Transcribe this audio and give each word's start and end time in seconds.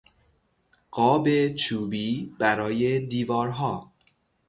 قاب 0.91 1.47
چوبی 1.47 2.35
برای 2.39 2.99
دیوارها 2.99 3.91